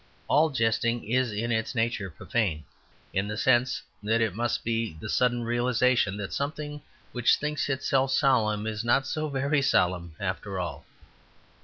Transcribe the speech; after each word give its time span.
All 0.27 0.49
jesting 0.49 1.03
is 1.03 1.31
in 1.31 1.51
its 1.51 1.75
nature 1.75 2.09
profane, 2.09 2.63
in 3.13 3.27
the 3.27 3.37
sense 3.37 3.83
that 4.01 4.19
it 4.19 4.33
must 4.33 4.63
be 4.63 4.93
the 4.99 5.09
sudden 5.09 5.43
realization 5.43 6.17
that 6.17 6.33
something 6.33 6.81
which 7.11 7.35
thinks 7.35 7.69
itself 7.69 8.09
solemn 8.11 8.65
is 8.65 8.83
not 8.83 9.05
so 9.05 9.29
very 9.29 9.61
solemn 9.61 10.15
after 10.19 10.57
all. 10.59 10.85